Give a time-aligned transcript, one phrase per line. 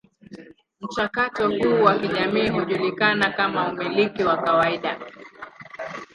[0.81, 4.99] Mchakato huu wa kijamii hujulikana kama umiliki wa kawaida.